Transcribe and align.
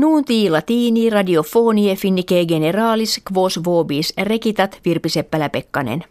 Nuunti 0.00 0.50
latini 0.50 1.10
radiofonie 1.10 1.96
finnike 1.96 2.44
generalis 2.48 3.20
quos 3.32 3.60
vobis 3.64 4.12
rekitat 4.22 4.80
Virpi 4.84 5.08
Seppälä-Pekkanen. 5.08 6.04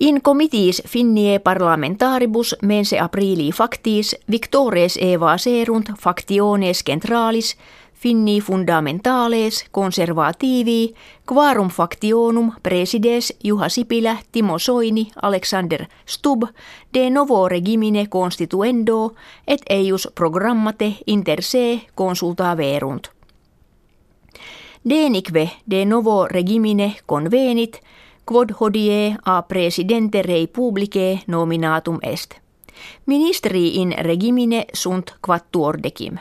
In 0.00 0.22
comitiis 0.22 0.82
finnie 0.88 1.38
parlamentaribus 1.38 2.56
mense 2.62 3.00
aprili 3.00 3.50
factis 3.52 4.16
victores 4.30 4.98
eva 5.00 5.38
serunt 5.38 5.90
factiones 5.98 6.84
centralis 6.84 7.56
finni 7.96 8.40
fundamentales 8.40 9.64
conservativi 9.72 10.94
quarum 11.28 11.68
factionum 11.68 12.52
presides 12.62 13.32
Juha 13.44 13.68
Sipilä, 13.68 14.16
Timo 14.32 14.58
Soini, 14.58 15.10
Alexander 15.22 15.86
Stubb 16.06 16.42
de 16.94 17.10
novo 17.10 17.48
regimine 17.48 18.06
constituendo 18.06 19.14
et 19.46 19.62
eius 19.70 20.08
programmate 20.14 20.94
inter 21.06 21.42
se 21.42 21.80
verunt. 22.56 23.10
Denique 24.90 25.50
de 25.70 25.84
novo 25.84 26.28
regimine 26.28 26.96
convenit 27.06 27.80
quod 28.26 28.50
hodie 28.60 29.16
a 29.24 29.42
presidente 29.42 30.22
rei 30.22 30.46
publicae 30.46 31.20
nominatum 31.26 31.98
est. 32.02 32.34
Ministri 33.06 33.76
in 33.76 33.94
regimine 33.98 34.64
sunt 34.72 35.14
quattuor 35.26 35.82
decim 35.82 36.18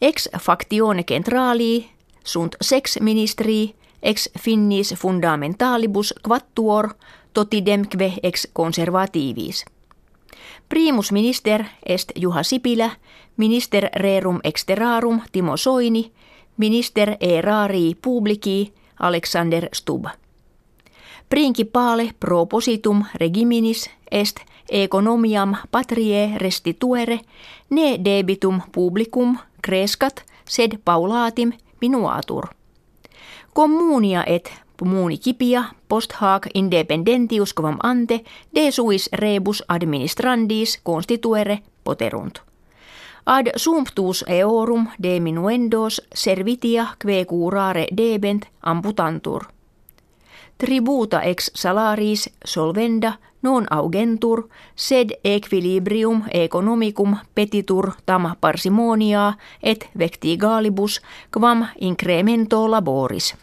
ex 0.00 0.28
factione 0.38 1.02
centrali 1.04 1.90
sunt 2.24 2.56
sex 2.60 3.00
ministri 3.00 3.74
ex 4.02 4.28
finnis 4.38 4.94
fundamentalibus 4.94 6.14
quattuor 6.28 6.88
totidemque 7.32 8.12
ex 8.22 8.46
conservativis. 8.52 9.64
Primus 10.68 11.12
minister 11.12 11.64
est 11.86 12.12
Juha 12.16 12.42
Sipilä, 12.42 12.90
minister 13.36 13.90
rerum 13.96 14.40
exterarum 14.44 15.20
Timo 15.32 15.56
Soini, 15.56 16.12
minister 16.56 17.16
erari 17.20 17.96
publici 18.02 18.72
Alexander 19.00 19.68
Stubb. 19.72 20.06
Principale 21.28 22.14
propositum 22.20 23.04
regiminis 23.14 23.90
est 24.10 24.36
economiam 24.70 25.56
patrie 25.70 26.38
restituere 26.38 27.20
ne 27.70 27.98
debitum 28.04 28.60
publicum 28.72 29.38
crescat 29.62 30.24
sed 30.48 30.78
paulatim 30.84 31.52
minuatur. 31.80 32.46
Communia 33.54 34.24
et 34.26 34.52
municipia 34.84 35.64
post 35.88 36.12
hac 36.20 36.46
independentius 36.54 37.54
quam 37.54 37.78
ante 37.82 38.24
de 38.54 38.70
suis 38.72 39.08
rebus 39.12 39.62
administrandis 39.68 40.80
constituere 40.82 41.58
poterunt. 41.84 42.38
Ad 43.26 43.50
sumptus 43.56 44.24
eorum 44.28 44.88
de 45.02 45.20
minuendos 45.20 46.02
servitia 46.14 46.86
que 46.98 47.24
curare 47.26 47.86
debent 47.96 48.46
amputantur– 48.62 49.44
tributa 50.60 51.22
ex 51.22 51.50
salaris 51.54 52.30
solvenda 52.44 53.12
non 53.42 53.66
augentur, 53.70 54.48
sed 54.76 55.10
equilibrium 55.24 56.22
economicum 56.32 57.16
petitur 57.34 57.92
tam 58.06 58.34
parsimonia 58.40 59.38
et 59.62 59.88
vectigalibus 59.98 61.00
quam 61.32 61.66
incremento 61.80 62.70
laboris. 62.70 63.34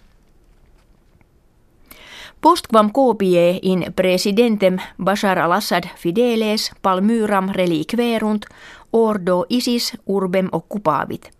Postquam 2.41 2.91
copie 2.91 3.59
in 3.61 3.93
presidentem 3.95 4.77
Bashar 5.03 5.39
al-Assad 5.39 5.83
fideles 5.95 6.71
palmyram 6.81 7.49
reliquerunt 7.49 8.45
ordo 8.93 9.45
isis 9.49 9.97
urbem 10.05 10.49
occupavit. 10.51 11.31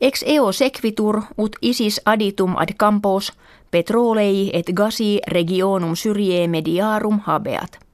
Ex 0.00 0.22
eo 0.26 0.52
sequitur 0.52 1.22
ut 1.36 1.56
isis 1.60 2.00
aditum 2.04 2.56
ad 2.56 2.72
campos 2.78 3.32
petrolei 3.70 4.50
et 4.52 4.70
gasi 4.74 5.20
regionum 5.26 5.96
syrie 5.96 6.48
mediarum 6.48 7.20
habeat. 7.26 7.89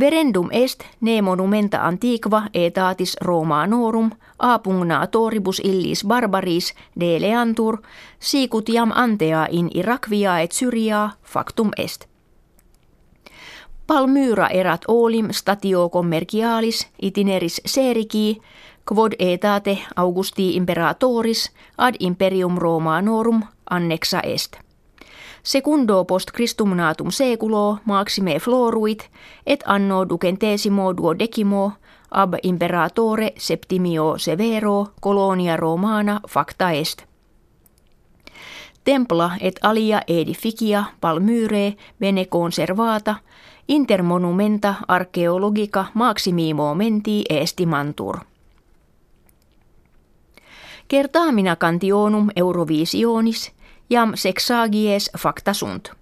Verendum 0.00 0.48
est 0.52 0.84
ne 1.00 1.22
monumenta 1.22 1.86
antiqua 1.86 2.42
etatis 2.54 3.16
Romanorum 3.20 4.10
a 4.38 4.58
pugnatoribus 4.58 5.60
illis 5.64 6.04
barbaris 6.06 6.74
deleantur 7.00 7.78
sicut 8.18 8.68
jam 8.68 8.92
antea 8.94 9.46
in 9.50 9.68
Irakvia 9.74 10.40
et 10.40 10.52
Syria 10.52 11.10
factum 11.22 11.70
est. 11.76 12.06
Palmyra 13.86 14.46
erat 14.46 14.84
olim 14.88 15.32
statio 15.32 15.88
commercialis 15.88 16.88
itineris 17.02 17.60
seriki 17.66 18.40
quod 18.84 19.12
etate 19.18 19.78
Augusti 19.96 20.56
imperatoris 20.56 21.50
ad 21.78 21.94
imperium 22.00 22.58
Romanorum 22.58 23.42
annexa 23.70 24.20
est. 24.20 24.69
Secundo 25.42 26.04
post 26.04 26.30
Christum 26.32 26.76
natum 26.76 27.10
seculo 27.10 27.78
maxime 27.84 28.38
floruit 28.38 29.02
et 29.46 29.62
anno 29.66 30.08
ducentesimo 30.08 30.96
duodecimo 30.96 31.72
ab 32.10 32.34
imperatore 32.42 33.32
septimio 33.36 34.18
severo 34.18 34.92
colonia 35.00 35.56
romana 35.56 36.20
facta 36.28 36.72
est. 36.72 37.02
Templa 38.84 39.30
et 39.40 39.58
alia 39.62 40.02
edificia 40.08 40.84
palmyre 41.00 41.76
bene 42.00 42.26
conservata 42.26 43.16
inter 43.68 44.02
monumenta 44.02 44.74
archeologica 44.88 45.84
maximi 45.94 46.54
momenti 46.54 47.24
estimantur. 47.30 48.18
Kertaamina 50.88 51.56
cantionum 51.56 52.28
Eurovisionis 52.36 53.52
jam 53.90 54.12
sexagies 54.14 55.10
facta 55.18 55.52
sunt. 55.52 55.92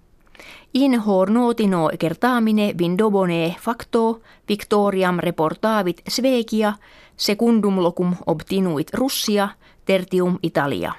In 0.73 0.99
hor 1.01 1.29
notino 1.29 1.89
kertaamine 1.99 2.73
vindobone 2.77 3.55
facto 3.59 4.21
victoriam 4.47 5.19
reportavit 5.19 6.01
Svegia, 6.09 6.73
secundum 7.17 7.83
locum 7.83 8.15
obtinuit 8.25 8.93
Russia, 8.93 9.49
tertium 9.85 10.39
Italia. 10.43 10.93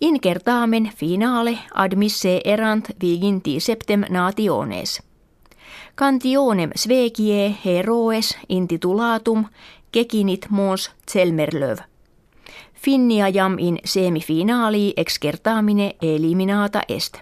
In 0.00 0.20
kertaamen 0.20 0.90
finale 0.96 1.58
admisse 1.74 2.40
erant 2.44 2.88
viginti 3.00 3.60
septem 3.60 4.04
nationes. 4.08 5.02
Cantionem 5.96 6.70
Svegie 6.76 7.56
heroes 7.64 8.38
intitulatum 8.48 9.46
kekinit 9.92 10.46
mons 10.50 10.90
Zelmerlöv. 11.12 11.78
Finnia 12.76 13.28
jam 13.28 13.58
in 13.58 13.78
semifinaali 13.84 14.92
excertamine 14.96 15.96
eliminata 16.02 16.82
est. 16.88 17.16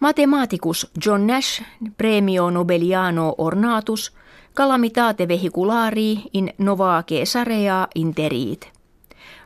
Mathematicus 0.00 0.90
John 1.04 1.26
Nash 1.26 1.62
premio 1.96 2.50
Nobeliano 2.50 3.34
ornatus 3.38 4.12
calamitate 4.54 5.28
vehiculari 5.28 6.22
in 6.32 6.52
nova 6.58 7.02
Caesarea 7.08 7.88
interiit. 7.94 8.72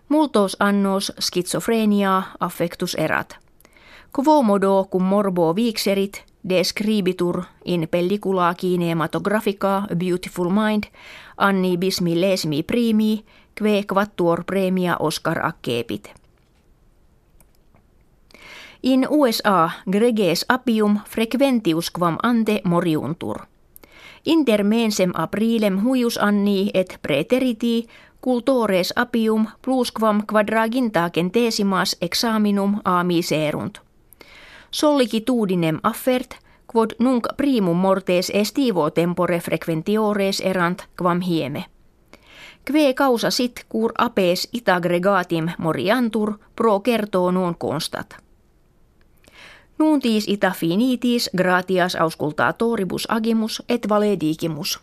Multos 0.09 0.57
annos 0.61 1.13
schizophrenia 1.21 2.23
affectus 2.41 2.95
erat. 2.95 3.37
Quo 4.13 4.43
modo 4.43 4.89
cum 4.91 5.03
morbo 5.03 5.57
vixerit 5.57 6.32
describitur 6.49 7.45
in 7.65 7.89
pellicula 7.91 8.55
cinematographica 8.55 9.87
Beautiful 9.97 10.51
Mind 10.51 10.85
Anni 11.37 11.77
bismi 11.77 12.21
lesmi 12.21 12.63
primi, 12.63 13.25
kve 13.55 13.85
quattuor 13.87 14.45
premia 14.45 14.97
Oscar 14.97 15.39
accepit. 15.47 16.11
In 18.83 19.07
USA 19.11 19.71
greges 19.91 20.45
apium 20.49 21.01
frequentius 21.07 21.91
quam 21.91 22.19
ante 22.23 22.61
moriuntur. 22.65 23.47
Inter 24.25 24.65
mensem 24.65 25.11
aprilem 25.15 25.83
huius 25.85 26.19
anni 26.19 26.71
et 26.75 26.99
preteriti 27.03 27.87
cultores 28.21 28.93
apium 28.97 29.47
plusquam 29.63 30.23
quadraginta 30.27 31.11
centesimas 31.15 31.97
examinum 32.01 32.81
a 32.85 33.05
miserunt. 33.05 33.92
Sollicitudinem 34.73 35.81
affert 35.83 36.35
quod 36.67 36.91
nunc 36.99 37.27
primum 37.37 37.77
mortes 37.77 38.31
estivo 38.35 38.91
tempore 38.91 39.41
frequentiores 39.41 40.41
erant 40.41 40.83
quam 40.97 41.21
hieme. 41.21 41.65
Kve 42.65 42.95
causa 42.95 43.31
sit 43.31 43.65
cur 43.69 43.93
apes 43.99 44.49
itagregatim 44.53 45.49
moriantur 45.59 46.39
pro 46.57 46.81
kertoo 46.81 47.31
non 47.31 47.55
constat. 47.59 48.17
Nuntis 49.79 50.29
ita 50.29 50.51
finitis 50.51 51.31
gratias 51.37 51.97
auscultatoribus 51.97 53.07
agimus 53.11 53.63
et 53.69 53.89
valedigimus. 53.89 54.81